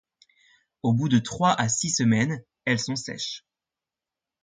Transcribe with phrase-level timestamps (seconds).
[0.81, 3.45] Au bout de trois à six semaines, elles sont sèches.